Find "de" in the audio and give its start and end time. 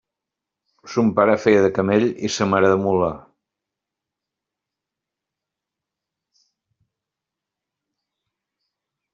1.65-1.69, 2.71-2.79